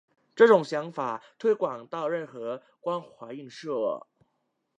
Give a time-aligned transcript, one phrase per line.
[0.35, 4.07] 这种想法推广到任何光滑映射。